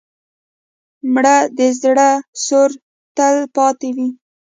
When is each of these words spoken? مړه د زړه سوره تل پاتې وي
مړه 1.13 1.37
د 1.57 1.59
زړه 1.81 2.09
سوره 2.43 2.77
تل 3.15 3.35
پاتې 3.55 3.89
وي 3.95 4.09